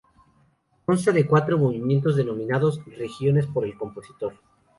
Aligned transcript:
Consta 0.83 1.11
de 1.11 1.27
cuatro 1.27 1.59
movimientos, 1.59 2.15
denominados 2.15 2.83
"regiones" 2.97 3.45
por 3.45 3.65
el 3.65 3.77
compositor. 3.77 4.33